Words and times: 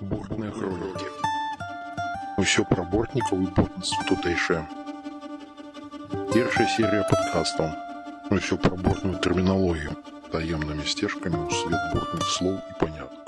Бортные 0.00 0.50
хроники. 0.52 1.08
Усё 2.36 2.68
про 2.68 2.84
бортникаў 2.84 3.40
і 3.40 3.46
бортніцтва 3.56 4.02
тутэйшае. 4.04 4.60
Першая 6.34 6.66
серія 6.68 7.04
падкастаў. 7.08 7.70
Усё 8.28 8.58
пра 8.60 8.76
бортную 8.76 9.16
тэрміналогію, 9.24 9.96
таемнымі 10.34 10.84
сцежкамі 10.84 11.40
ў 11.40 11.48
свет 11.48 11.80
бортных 11.96 12.28
слоў 12.28 12.60
і 12.60 12.72
панятак. 12.76 13.24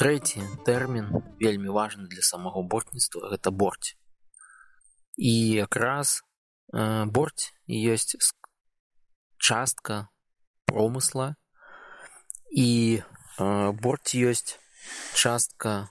Трэці 0.00 0.40
тэрмін 0.64 1.12
вельмі 1.36 1.68
важны 1.76 2.08
для 2.08 2.24
самого 2.24 2.64
бортніцтва 2.64 3.28
гэта 3.36 3.52
борць. 3.52 3.92
І 5.20 5.60
якраз 5.60 6.24
э, 6.72 7.04
борць 7.04 7.52
ёсць 7.68 8.16
частка 9.36 10.08
промысла 10.64 11.36
э, 12.56 13.04
борт 13.38 14.14
ёсць 14.14 14.56
частка 15.14 15.90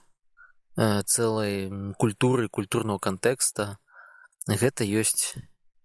э, 0.76 1.02
цэлай 1.02 1.70
культуры 1.98 2.48
культурного 2.48 2.98
кантэкста 2.98 3.78
гэта 4.46 4.82
ёсць 4.82 5.36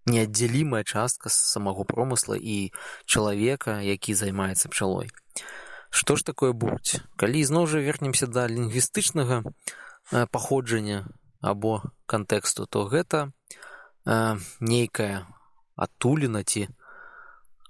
неаддзялімая 0.05 0.83
частка 0.83 1.29
самого 1.29 1.83
промысла 1.83 2.33
і 2.33 2.73
чалавека 3.05 3.81
які 3.85 4.13
займаецца 4.13 4.69
пчалой. 4.69 5.13
Што 5.89 6.15
ж 6.15 6.25
такое 6.25 6.53
борць 6.53 6.97
калі 7.17 7.45
зноў 7.45 7.67
жа 7.67 7.83
вернемся 7.85 8.27
да 8.27 8.47
лінгвістычнага 8.47 9.43
э, 9.45 10.25
паходжання 10.31 11.05
або 11.41 11.81
кантэксту 12.05 12.65
то 12.65 12.85
гэта 12.89 13.29
э, 14.05 14.37
нейкая 14.59 15.27
адтуліна 15.75 16.43
ці 16.43 16.69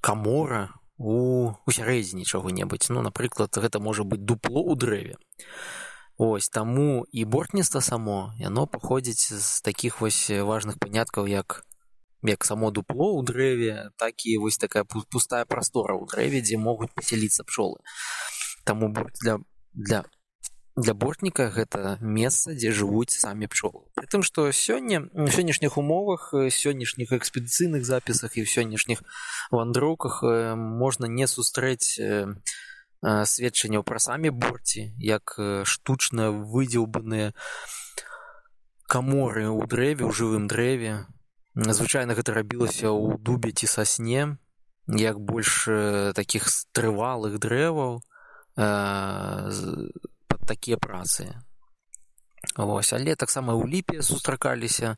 камора 0.02 0.81
у 1.02 1.54
усярэдзіне 1.66 2.24
чаго-небудзь. 2.24 2.94
Ну 2.94 3.02
напрыклад 3.02 3.58
гэта 3.58 3.82
можа 3.82 4.06
быць 4.06 4.22
дупло 4.22 4.62
ў 4.62 4.78
дрэве. 4.78 5.16
Ось 6.22 6.50
таму 6.54 7.10
і 7.10 7.26
бортніцтва 7.26 7.82
само 7.82 8.34
яно 8.38 8.68
паходзіць 8.70 9.34
з 9.34 9.62
такіх 9.66 10.02
вось 10.02 10.30
важных 10.30 10.78
паняткаў 10.78 11.26
як 11.26 11.66
як 12.22 12.46
само 12.46 12.70
дупло 12.70 13.18
ў 13.18 13.26
дрэве 13.26 13.90
так 13.98 14.26
і 14.30 14.38
вось 14.38 14.62
такая 14.62 14.86
пустая 14.86 15.46
прастора 15.50 15.98
ў 15.98 16.06
дрэве 16.06 16.46
дзе 16.46 16.62
могуць 16.62 16.94
пасяліцца 16.94 17.44
пчолы. 17.44 17.82
Таму 18.64 18.94
для 18.94 19.42
для 19.74 20.06
для 20.76 20.94
бортніка 20.94 21.50
гэта 21.52 21.98
месца 22.00 22.56
дзе 22.56 22.72
жывуць 22.72 23.12
самі 23.12 23.48
пчолы. 23.52 23.84
Притым 23.96 24.24
што 24.24 24.52
сёння 24.56 25.04
сённяшніх 25.12 25.78
умовах 25.78 26.32
сённяшніх 26.32 27.12
экспедыцыйных 27.12 27.84
запісах 27.84 28.38
і 28.40 28.44
ў 28.44 28.48
сённяшніх 28.48 29.04
вандроўках 29.52 30.24
можна 30.56 31.12
не 31.12 31.28
сустрэць 31.28 32.00
сведчанняў 33.02 33.84
пра 33.84 34.00
самі 34.00 34.30
борці 34.32 34.96
як 35.02 35.36
штучна 35.66 36.32
выдзеўбаныя 36.32 37.34
каморы 38.88 39.50
ў 39.52 39.68
дрэве 39.68 40.04
ў 40.08 40.12
жывым 40.16 40.48
дрэве. 40.48 41.08
Звычайна 41.56 42.16
гэта 42.16 42.32
рабілася 42.32 42.96
ў 42.96 43.20
дубе 43.20 43.52
ці 43.52 43.68
сасне 43.68 44.40
як 44.88 45.20
больш 45.20 45.68
такіх 46.16 46.48
стрывалых 46.48 47.40
дрэваў 47.44 48.00
такія 50.46 50.78
працы. 50.78 51.34
Вось, 52.58 52.92
але 52.94 53.16
таксама 53.16 53.54
ў 53.54 53.70
ліпе 53.70 54.02
сустракаліся 54.02 54.98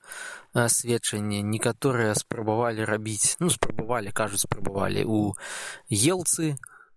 сведчанні 0.55 1.43
некаторыя 1.43 2.15
спрабавалі 2.15 2.87
рабіць 2.87 3.35
ну 3.43 3.51
спрабавалі 3.51 4.15
кажуць 4.15 4.47
спрабавалі 4.47 5.03
у 5.03 5.35
елцы 5.91 6.55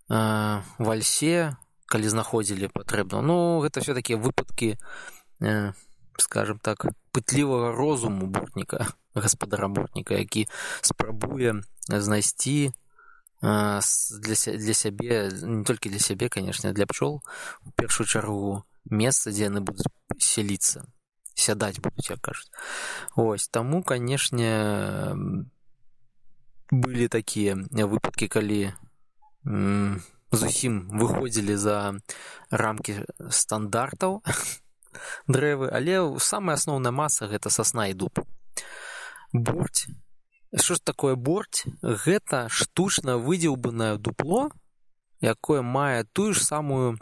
вальсе 0.08 1.58
калі 1.90 2.06
знаходзілі 2.14 2.70
патрэбна 2.70 3.26
ну 3.26 3.58
гэта 3.66 3.82
все 3.82 3.90
такія 3.90 4.22
выпадкі 4.22 4.78
скажем 6.16 6.62
так 6.62 6.86
пытлівага 7.10 7.74
розуму 7.74 8.30
бортніка 8.30 8.86
гаспадара 9.18 9.66
бортніка 9.68 10.14
які 10.14 10.46
спрабуе 10.80 11.58
знайсці 11.90 12.70
для, 13.42 14.34
для 14.56 14.74
сябе 14.74 15.30
не 15.42 15.64
толькі 15.64 15.90
для 15.90 15.98
сябе 15.98 16.28
конечно 16.28 16.72
для 16.72 16.86
пчол 16.86 17.22
у 17.64 17.70
першую 17.70 18.06
чаргу 18.06 18.64
месца 18.90 19.30
дзе 19.30 19.50
яны 19.50 19.60
будуць 19.60 19.86
селіцца 20.18 20.86
сядаць 21.34 21.78
будуць 21.78 22.10
як 22.10 22.20
кажуць 22.20 22.50
ось 23.14 23.48
таму 23.48 23.82
канешне 23.82 25.12
былі 26.70 27.08
такія 27.08 27.60
выпадкі 27.70 28.28
калі 28.28 28.72
зусім 30.32 30.88
выходзілі 30.90 31.56
за 31.56 31.76
рамкі 32.50 33.04
стандартаў 33.30 34.22
дрэвы 35.28 35.68
але 35.70 36.18
самая 36.18 36.56
асноўная 36.56 36.92
маса 36.92 37.28
гэта 37.28 37.50
сасна 37.50 37.88
і 37.92 37.94
дуб. 37.94 38.24
Борць 39.32 39.86
що 40.54 40.74
ж 40.74 40.84
такое 40.84 41.14
борць 41.14 41.66
гэта 41.82 42.46
штучна 42.48 43.16
выдзеўбанае 43.16 43.96
дупло 43.98 44.50
якое 45.20 45.62
мае 45.62 46.04
тую 46.12 46.32
ж 46.34 46.44
самую 46.44 46.98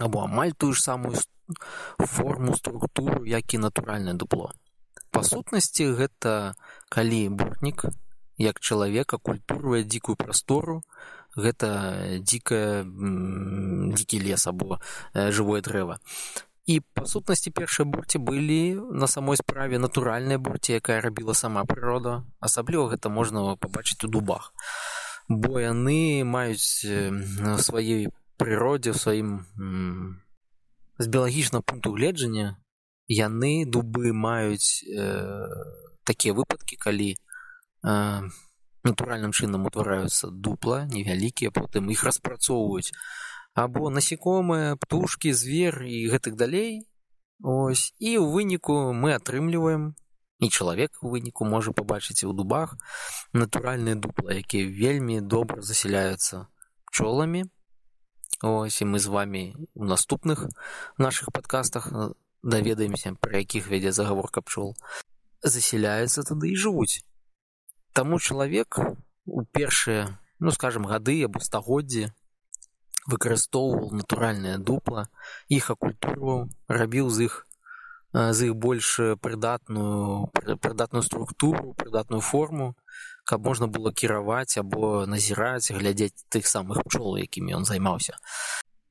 або 0.00 0.24
амаль 0.24 0.52
тую 0.52 0.72
ж 0.72 0.82
самую 0.82 1.16
форму 1.98 2.56
структуру 2.56 3.26
як 3.26 3.54
і 3.54 3.58
натуральнае 3.58 4.14
дупло. 4.14 4.52
Па 5.10 5.22
сутнасці 5.22 5.92
гэта 5.94 6.54
калі 6.88 7.28
бортнік 7.28 7.84
як 8.38 8.60
чалавека 8.60 9.18
культуруе 9.18 9.84
дзікую 9.84 10.16
прастору 10.16 10.82
гэта 11.36 12.18
дзікая 12.18 12.82
дзікі 12.82 14.18
лес 14.26 14.46
або 14.50 14.80
жывое 15.14 15.62
дрэва 15.62 16.00
і 16.66 16.80
па 16.96 17.04
сутнасці 17.06 17.50
першай 17.50 17.86
бурці 17.86 18.18
былі 18.18 18.80
на 18.90 19.06
самой 19.06 19.36
справе 19.36 19.78
натуральнай 19.78 20.38
бурці 20.38 20.80
якая 20.80 21.00
рабіла 21.04 21.34
сама 21.34 21.64
прырода 21.68 22.24
асабліва 22.40 22.88
гэта 22.96 23.12
можна 23.12 23.56
пабачыць 23.56 24.04
у 24.04 24.08
дубах. 24.08 24.52
Бо 25.28 25.60
яны 25.60 26.24
маюць 26.24 26.84
сваёй 27.68 28.08
прыродзе 28.40 28.92
ў 28.92 28.98
сваім 28.98 29.28
з 30.98 31.06
біялагічнага 31.06 31.62
пункту 31.68 31.92
гледжання 31.92 32.56
яны 33.08 33.66
дубы 33.68 34.12
маюць 34.16 34.80
э, 34.88 35.48
такія 36.04 36.32
выпадкі 36.32 36.76
калі 36.80 37.10
э, 37.12 38.22
натуральным 38.84 39.32
чынам 39.32 39.66
утвараюцца 39.68 40.32
дупла 40.32 40.84
невялікія 40.88 41.50
потым 41.50 41.92
іх 41.92 42.04
распрацоўваюць 42.04 42.96
або 43.54 43.90
насекомыя 43.90 44.76
птушки 44.76 45.32
звер 45.32 45.82
і 45.82 46.10
гэтых 46.10 46.34
далей. 46.34 46.86
Ось 47.42 47.94
і 47.98 48.18
ў 48.18 48.26
выніку 48.30 48.94
мы 48.94 49.14
атрымліваем 49.14 49.94
і 50.38 50.48
чалавек 50.50 50.98
у 51.02 51.10
выніку 51.10 51.44
можа 51.44 51.72
пабачыць 51.72 52.26
у 52.26 52.32
дубах 52.32 52.74
натуральныя 53.32 53.94
дупла 53.94 54.34
якія 54.34 54.66
вельмі 54.70 55.20
добра 55.20 55.62
засяляюцца 55.62 56.46
пчоламі 56.90 57.44
ось 58.42 58.80
і 58.82 58.88
мы 58.90 58.98
з 58.98 59.06
вами 59.06 59.42
у 59.74 59.84
наступных 59.84 60.46
наших 60.98 61.30
подкастах 61.32 61.90
даведаемся 62.42 63.14
пра 63.20 63.38
якіх 63.38 63.70
вядзе 63.70 63.92
загаворка 63.92 64.42
пчол 64.42 64.74
засяляецца 65.42 66.24
тады 66.24 66.50
і 66.50 66.56
жывуць. 66.56 67.04
Таму 67.92 68.18
чалавек 68.18 68.80
у 69.26 69.44
першыя 69.44 70.18
ну 70.40 70.50
скажем 70.50 70.86
гады 70.90 71.22
або 71.24 71.40
стагоддзі 71.40 72.10
выкарыстоўваў 73.10 73.90
натуральнае 74.00 74.58
дупла 74.58 75.08
іх 75.48 75.70
акультурваў 75.74 76.48
рабіў 76.68 77.10
з 77.10 77.28
іх 77.28 77.34
з 78.14 78.48
іх 78.48 78.54
больш 78.64 78.88
прыдатную 79.20 80.30
прыдатную 80.32 81.02
структуру 81.02 81.74
прыдатную 81.74 82.20
форму 82.20 82.74
каб 83.24 83.44
можна 83.44 83.66
было 83.66 83.92
кіраваць 83.92 84.56
або 84.60 85.04
назіраць 85.06 85.72
глядзець 85.72 86.24
тых 86.30 86.46
самых 86.46 86.84
пчол 86.88 87.18
якімі 87.18 87.58
ён 87.60 87.68
займаўся 87.68 88.16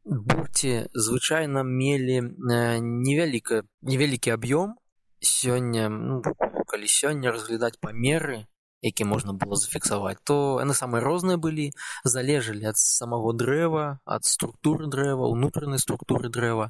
бурці 0.05 0.87
звычайна 0.93 1.63
мелі 1.63 2.21
невяліка 2.21 3.63
невялікі 3.81 4.35
аб'ём 4.37 4.75
сёння 5.23 5.87
ну, 5.89 6.21
калі 6.67 6.87
сёння 6.87 7.31
разглядаць 7.31 7.79
памеры 7.79 8.43
які 8.83 9.07
можна 9.07 9.33
было 9.33 9.55
зафіксаваць 9.55 10.19
то 10.27 10.59
яны 10.59 10.75
самыя 10.75 11.01
розныя 11.03 11.39
былі 11.39 11.71
залежалі 12.03 12.67
ад 12.71 12.77
самого 12.77 13.31
дрэва 13.31 14.03
ад 14.05 14.27
структуры 14.27 14.91
дрэва 14.91 15.31
унутранай 15.31 15.79
структуры 15.79 16.29
дрэва 16.29 16.69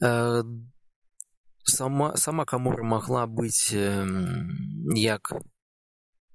э, 0.00 0.42
сама 1.66 2.16
сама 2.16 2.46
камора 2.46 2.86
магла 2.86 3.26
быць 3.26 3.74
э, 3.74 4.06
як 4.94 5.34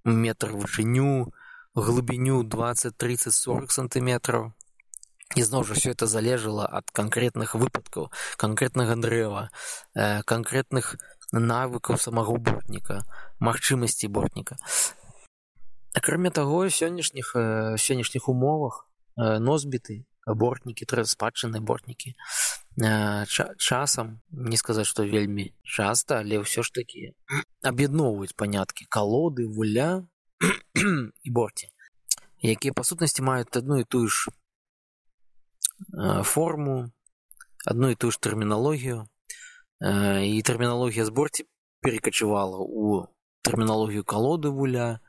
метр 0.04 0.52
вышыню 0.52 1.32
глыбіню 1.76 2.44
20 2.44 2.98
30 2.98 3.34
40 3.34 3.72
сантыметров 3.72 4.52
і 5.38 5.44
зноў 5.46 5.64
жа 5.64 5.78
все 5.78 5.92
это 5.94 6.08
залежала 6.08 6.66
ад 6.66 6.90
канкрэтных 6.92 7.54
выпадкаў 7.56 8.10
канкрэтнага 8.36 8.98
дрэва 8.98 9.50
э, 9.96 10.24
канкрэтных 10.24 10.98
навыкаў 11.34 11.98
самого 11.98 12.38
бортніка 12.38 13.02
магчымасці 13.40 14.08
бортніка 14.08 14.58
акрамя 15.94 16.30
таго 16.30 16.66
сённяшніх 16.68 17.34
сённяшніх 17.78 18.30
умовах 18.30 18.86
носьбіты 19.18 20.06
бортнікі 20.26 20.86
спадчынныя 21.06 21.62
бортнікі 21.62 22.16
часам 23.58 24.22
не 24.32 24.58
сказаць 24.58 24.88
што 24.88 25.04
вельмі 25.04 25.54
часта 25.64 26.20
але 26.26 26.42
ўсё 26.42 26.64
ж 26.64 26.74
такі 26.74 27.14
аб'ядноўваюць 27.62 28.36
паняткі 28.36 28.86
калоды 28.90 29.48
вуля 29.48 30.06
і 31.28 31.30
борці 31.30 31.70
якія 32.42 32.74
па 32.74 32.84
сутнасці 32.84 33.22
маюць 33.22 33.52
адну 33.54 33.80
і 33.80 33.84
тую 33.84 34.08
ж 34.08 34.32
форму 36.24 36.92
одну 37.66 37.90
і 37.90 37.96
тую 37.96 38.12
ж 38.12 38.22
тэрміналогію 38.22 39.08
і 39.82 40.42
тэрміналогія 40.44 41.06
зборці 41.06 41.46
перекачывала 41.82 42.60
у 42.60 43.08
тэрміналогію 43.42 44.04
калоды 44.04 44.50
вуля. 44.50 45.00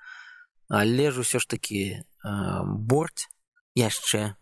Але 0.71 1.11
ж 1.11 1.27
усё 1.27 1.43
ж 1.43 1.49
такі 1.51 2.07
борт 2.65 3.27
яшчэ 3.75 4.39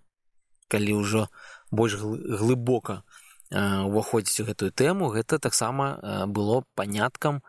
калі 0.69 1.01
ўжо 1.01 1.33
больш 1.73 1.97
глыбока 1.97 3.03
уваходзіць 3.49 4.45
у 4.45 4.49
гэтую 4.53 4.71
тэму. 4.77 5.09
Гэта 5.09 5.41
таксама 5.41 6.27
было 6.29 6.69
паняткам 6.77 7.41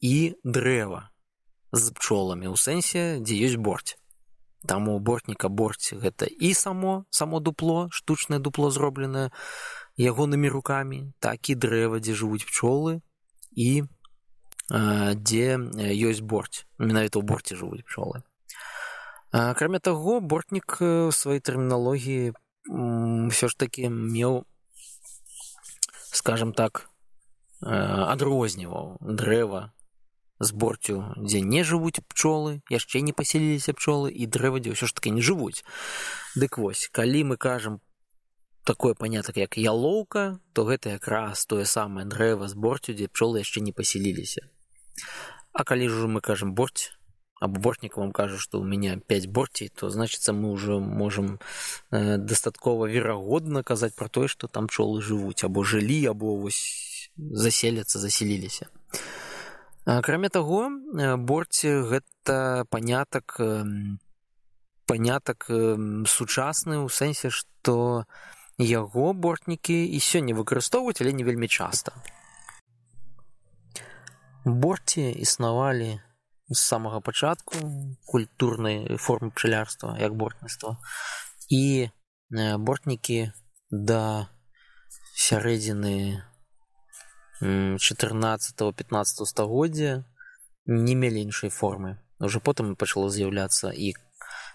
і 0.00 0.32
дрэва 0.42 1.12
з 1.72 1.92
пчоламі 1.92 2.48
ў 2.48 2.56
сэнсе 2.56 3.20
дзе 3.20 3.36
ёсць 3.48 3.60
борць 3.60 4.00
там 4.66 4.88
у 4.88 4.98
бортніка 4.98 5.48
борць 5.48 5.92
гэта 5.92 6.26
і 6.26 6.54
само 6.54 7.04
само 7.10 7.40
дупло 7.40 7.88
штучнае 7.90 8.38
дупло 8.40 8.70
зробленае 8.70 9.30
ягонымі 9.98 10.48
рукамі 10.48 11.12
так 11.20 11.50
і 11.50 11.54
дрэва 11.54 12.00
дзе 12.00 12.14
жывуць 12.16 12.46
пчолы 12.48 13.00
і 13.52 13.84
дзе 14.70 15.58
ёсць 16.08 16.24
борць 16.24 16.64
менавіта 16.78 17.20
ў 17.20 17.24
борце 17.28 17.56
жывуць 17.56 17.84
пчолы 17.84 18.22
акрамя 19.32 19.80
таго 19.80 20.20
бортнік 20.20 20.78
сваёй 21.12 21.40
тэрміналогіі 21.40 22.32
ўсё 22.68 23.46
ж 23.48 23.52
такі 23.58 23.92
меў 23.92 24.44
скажем 26.12 26.52
так 26.56 26.88
адрозніваў 27.60 28.96
дрэва 29.00 29.72
з 30.40 30.50
борцю 30.52 31.14
дзе 31.16 31.40
не 31.40 31.62
жывуць 31.68 32.00
пчолы 32.00 32.60
яшчэ 32.72 33.04
не 33.04 33.12
паселіліся 33.12 33.76
пчолы 33.76 34.10
і 34.10 34.26
дрэва 34.26 34.60
дзе 34.64 34.72
ўсё 34.74 34.88
ж 34.88 34.96
таки 34.96 35.12
не 35.12 35.22
жывуць 35.22 35.64
дык 36.34 36.58
вось 36.58 36.88
калі 36.92 37.24
мы 37.32 37.36
кажам 37.36 37.80
такое 38.64 38.94
панятак 38.94 39.36
як 39.36 39.58
ялоўка 39.58 40.38
то 40.52 40.64
гэта 40.64 40.96
якраз 40.96 41.46
тое 41.46 41.64
самае 41.64 42.06
дрэва 42.06 42.48
з 42.48 42.54
борцю 42.54 42.94
дзе 42.94 43.08
пчолы 43.08 43.42
яшчэ 43.42 43.60
не 43.60 43.72
паселіліся 43.72 44.48
а 45.52 45.64
калі 45.64 45.88
ж 45.88 46.08
мы 46.08 46.20
кажам 46.20 46.54
борць 46.54 46.92
або 47.42 47.60
бортнік 47.60 47.96
вам 47.96 48.12
кажа 48.12 48.38
што 48.38 48.60
у 48.60 48.64
меня 48.64 48.96
5 48.96 49.26
борцей 49.26 49.68
то 49.68 49.90
значыцца 49.90 50.32
мы 50.32 50.52
ўжо 50.54 50.78
можам 50.78 51.40
э, 51.90 52.16
дастаткова 52.16 52.86
верагодна 52.86 53.64
казаць 53.66 53.98
пра 53.98 54.06
тое 54.06 54.28
што 54.28 54.46
там 54.46 54.70
пчолы 54.70 55.02
жывуць 55.02 55.42
або 55.42 55.64
жылі 55.66 56.06
або 56.06 56.36
вось 56.38 57.10
заселяцца 57.18 57.98
заселіліся. 57.98 58.70
Акрамя 59.84 60.30
таго 60.30 60.70
борце 61.18 61.82
гэта 61.82 62.64
панятак 62.70 63.34
панятак 64.86 65.50
сучасны 66.06 66.78
ў 66.78 66.86
сэнсе 66.86 67.34
што 67.34 68.06
яго 68.62 69.12
бортнікі 69.12 69.78
і 69.84 69.98
сёння 69.98 70.34
выкарыстоўваюць 70.38 71.00
але 71.02 71.12
не 71.12 71.24
вельмі 71.24 71.48
часта 71.48 71.92
борці 74.44 75.10
існавалі 75.10 76.00
з 76.48 76.58
самага 76.58 77.00
пачатку 77.00 77.54
культурнай 78.06 78.96
формы 78.98 79.30
пчалярства 79.30 79.96
як 80.00 80.14
бортніцтва. 80.14 80.76
І 81.48 81.88
бортнікі 82.58 83.32
да 83.70 84.28
сярэдзіны 85.16 86.22
14-15 87.42 89.26
стагоддзя 89.26 90.04
не 90.66 90.94
мелі 90.94 91.22
іншай 91.22 91.50
формы. 91.50 91.98
Уже 92.18 92.40
потым 92.40 92.76
пачало 92.76 93.10
з'яўляцца 93.10 93.70
і 93.70 93.94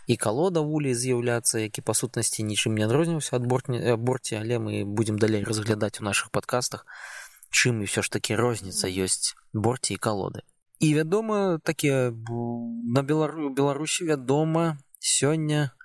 і 0.07 0.15
калода 0.15 0.63
вулей 0.63 0.95
з'яўляцца 0.95 1.59
які 1.59 1.83
па 1.83 1.93
сутнасці 1.93 2.43
нічым 2.47 2.79
не 2.79 2.87
адрозніваўся 2.87 3.35
ад 3.37 3.47
бортні 3.51 3.79
борці 3.99 4.39
але 4.39 4.59
мы 4.63 4.83
будзем 4.87 5.19
далей 5.19 5.43
разглядаць 5.43 5.99
у 5.99 6.07
наших 6.07 6.31
падкастах 6.31 6.87
чым 7.51 7.83
і 7.83 7.87
ўсё 7.91 8.01
ж 8.01 8.11
такі 8.11 8.39
розніца 8.39 8.87
ёсць 8.87 9.35
борці 9.51 9.99
і 9.99 10.01
калоды 10.01 10.47
і 10.79 10.93
вядома 10.95 11.59
такія 11.63 12.13
на 12.97 13.03
белару 13.03 13.51
беларусі 13.51 14.07
вядома 14.07 14.79
сёння 15.03 15.75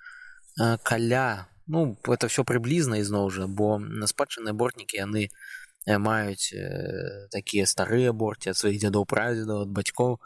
каля 0.83 1.51
ну 1.67 1.97
это 2.07 2.31
все 2.31 2.47
прыблізна 2.47 3.03
ізноў 3.03 3.27
жа 3.27 3.47
бо 3.47 3.75
на 3.79 4.07
спадчынныя 4.07 4.55
бортнікі 4.55 5.03
яны 5.03 5.27
маюць 5.87 6.55
такія 7.35 7.67
старыя 7.67 8.15
борці 8.15 8.55
ад 8.55 8.57
сваіх 8.57 8.79
дзядоў 8.79 9.03
прадзедаў 9.03 9.67
ад 9.67 9.71
бацькоў 9.75 10.19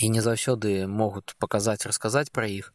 і 0.00 0.08
не 0.08 0.22
заўсёды 0.24 0.86
могуць 0.86 1.36
паказаць 1.38 1.84
расказаць 1.86 2.32
пра 2.32 2.46
іх 2.48 2.72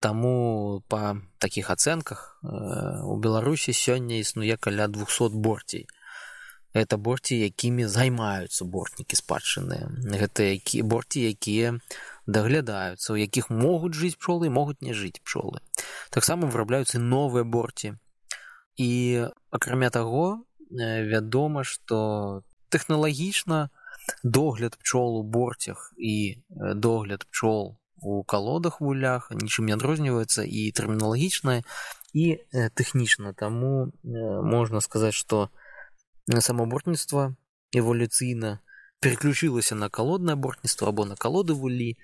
таму 0.00 0.82
па 0.88 1.16
такіх 1.38 1.70
ацэнках 1.70 2.40
у 2.42 3.16
беларусі 3.16 3.74
сёння 3.76 4.20
існуе 4.20 4.56
каля 4.56 4.86
200 4.88 5.34
борцей 5.34 5.86
это 6.72 6.96
борці 6.96 7.34
якімі 7.34 7.86
займаюцца 7.90 8.64
бортнікі 8.64 9.18
спадчынныя 9.18 9.90
гэта 10.22 10.46
які 10.54 10.82
борці 10.86 11.26
якія 11.26 11.74
даглядаюцца 12.26 13.12
у 13.12 13.18
якіх 13.18 13.50
могуць 13.50 13.98
жыць 13.98 14.14
пчолы 14.14 14.50
могуць 14.54 14.78
не 14.80 14.94
жыць 14.94 15.18
пчолы 15.18 15.58
таксама 16.14 16.46
вырабляюцца 16.46 17.02
новыя 17.02 17.42
борці 17.44 17.98
і 18.78 18.90
акрамя 19.50 19.90
таго 19.90 20.46
вядома 20.70 21.66
што 21.66 22.42
тэхналагічна 22.70 23.68
догляд 24.22 24.76
пчол 24.78 25.20
у 25.20 25.22
борцях 25.22 25.92
і 25.96 26.42
догляд 26.74 27.26
пчол 27.30 27.78
у 28.02 28.22
калодах 28.24 28.80
вулях 28.80 29.30
нічым 29.30 29.68
не 29.68 29.76
адрозніваецца 29.76 30.44
і 30.44 30.70
тэрміналагічна 30.72 31.62
і 32.14 32.24
тэхнічна 32.74 33.34
таму 33.34 33.92
можна 34.04 34.80
сказаць 34.80 35.14
што 35.14 35.50
самабортніцтва 36.26 37.36
эволюцыйна 37.76 38.58
переключылася 39.00 39.74
на 39.74 39.88
калоднае 39.88 40.36
бортніцтва 40.36 40.88
або 40.88 41.04
на 41.04 41.16
калоды 41.16 41.54
вулі 41.54 41.96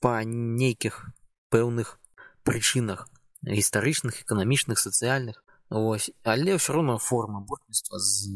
па 0.00 0.20
нейкіх 0.24 1.08
пэўных 1.50 1.98
прычынах 2.44 3.08
гістарычных 3.44 4.22
эканамічных 4.22 4.78
сацыяльных 4.78 5.40
ось. 5.70 6.10
Але 6.22 6.56
ўсё 6.56 6.76
роўна 6.76 6.98
форма 6.98 7.40
бортніцтва 7.40 7.98
з 7.98 8.28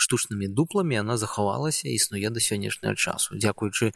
штучнымі 0.00 0.48
дупламі 0.48 1.00
она 1.00 1.16
захавалася 1.16 1.88
існуе 1.88 2.30
да 2.30 2.40
сённяшняга 2.40 2.96
часу. 2.96 3.36
Дзякуючы 3.36 3.92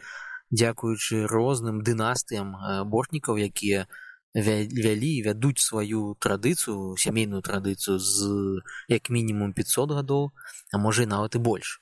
дзякуючы 0.52 1.26
розным 1.26 1.80
дынастыям 1.82 2.54
бортнікаў 2.86 3.40
якія 3.40 3.86
вялі 4.34 5.10
і 5.14 5.22
вядуць 5.22 5.62
сваю 5.62 6.18
традыцыю 6.18 6.96
сямейную 6.98 7.42
традыцыю 7.42 7.98
з 7.98 8.60
як 8.88 9.10
мінімум 9.10 9.52
500 9.52 9.90
гадоў 9.90 10.30
а 10.72 10.78
можа 10.78 11.02
і 11.02 11.06
нават 11.06 11.34
і 11.34 11.38
больш. 11.38 11.80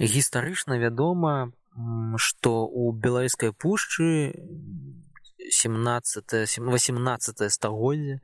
Гістарычна 0.00 0.80
вядома 0.80 1.52
што 2.16 2.64
у 2.64 2.92
беларускай 2.92 3.52
пушчы 3.52 4.32
17 5.50 6.32
18 6.58 7.52
стагоддзя 7.52 8.20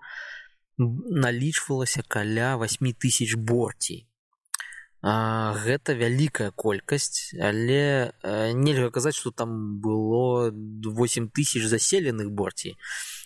налічвалася 0.79 2.03
каля 2.09 2.57
8 2.57 2.93
тысяч 2.95 3.37
борцей. 3.37 4.07
Гэта 5.03 5.99
вялікая 5.99 6.53
колькасць 6.55 7.35
але 7.35 8.15
нельга 8.55 8.91
казаць 8.95 9.19
что 9.19 9.33
там 9.33 9.81
было 9.83 10.53
8 10.55 11.29
тысяч 11.31 11.67
заселеных 11.67 12.31
борцей. 12.31 12.79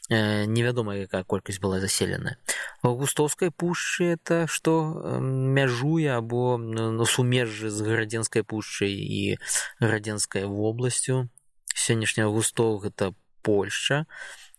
Невядома 0.08 0.96
якая 0.96 1.24
колькасць 1.24 1.60
была 1.60 1.80
заселена. 1.80 2.38
Густоўскай 2.82 3.50
пушчы 3.50 4.16
это 4.16 4.46
что 4.48 4.96
мяжуе 5.20 6.16
або 6.16 6.56
на 6.56 7.04
сумежжы 7.04 7.68
з 7.68 7.82
гарадзенскай 7.82 8.42
пушчай 8.42 8.96
і 8.96 9.36
гарадзенскай 9.78 10.46
вобласцю. 10.46 11.28
Сённяшняга 11.74 12.32
густоў 12.32 12.78
гэта 12.80 13.12
польша. 13.42 14.06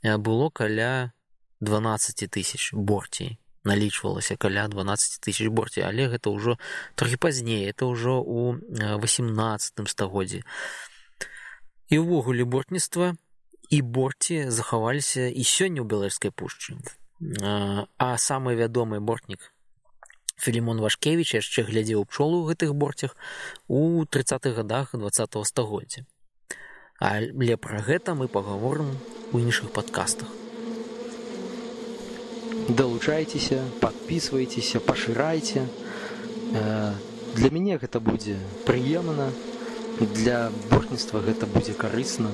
Было 0.04 0.50
каля 0.50 1.17
12 1.62 2.30
тысяч 2.30 2.74
борцей 2.74 3.38
налічвалася 3.68 4.38
каля 4.38 4.68
12 4.68 5.22
тысяч 5.22 5.48
борці 5.52 5.84
але 5.84 6.08
гэта 6.08 6.32
ўжо 6.32 6.58
трохі 6.96 7.18
пазней 7.18 7.68
это 7.68 7.86
ўжо 7.90 8.22
у 8.24 8.56
18 8.56 9.88
стагоддзі 9.88 10.44
і 11.90 11.96
ўвогуле 12.04 12.44
бортніцтва 12.44 13.16
і 13.70 13.82
борці 13.82 14.48
захаваліся 14.52 15.28
і 15.28 15.44
сёння 15.44 15.84
ў 15.84 15.88
беларускай 15.88 16.32
пушчы. 16.32 16.80
А 17.98 18.16
самы 18.16 18.56
вядомы 18.56 19.00
бортнік 19.00 19.52
філімон 20.38 20.80
вашкевич 20.80 21.36
яшчэ 21.36 21.68
глядзеў 21.68 22.06
пчолу 22.06 22.46
ў 22.46 22.54
гэтых 22.54 22.76
борцях 22.78 23.18
у 23.68 24.06
30-х 24.06 24.54
годах 24.54 24.94
20 24.94 25.36
-го 25.36 25.44
стагоддзя. 25.44 26.06
Але 27.00 27.58
пра 27.58 27.82
гэта 27.82 28.16
мы 28.16 28.28
пагаворым 28.28 28.96
у 29.34 29.40
іншых 29.40 29.74
падкастах 29.74 30.47
далучайцеся 32.68 33.64
подписывайтеся 33.80 34.80
пашырайце 34.80 35.68
для 37.36 37.50
мяне 37.50 37.78
гэта 37.78 38.00
будзе 38.00 38.36
прыемна 38.66 39.32
для 40.00 40.52
бортніцтва 40.70 41.22
гэта 41.24 41.48
будзе 41.48 41.74
карысна 41.74 42.32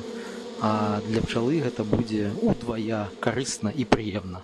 а 0.62 1.02
для 1.10 1.22
пчалы 1.22 1.60
гэта 1.62 1.84
будзе 1.84 2.32
удвая 2.42 3.10
карысна 3.20 3.70
і 3.70 3.86
прыемна 3.86 4.42